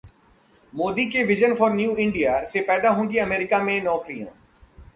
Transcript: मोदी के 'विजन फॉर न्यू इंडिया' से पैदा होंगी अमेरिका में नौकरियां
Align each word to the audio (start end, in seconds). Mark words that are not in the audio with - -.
मोदी 0.73 1.05
के 1.11 1.23
'विजन 1.23 1.53
फॉर 1.55 1.73
न्यू 1.73 1.95
इंडिया' 1.95 2.41
से 2.53 2.61
पैदा 2.69 2.89
होंगी 2.89 3.17
अमेरिका 3.17 3.61
में 3.63 3.81
नौकरियां 3.83 4.27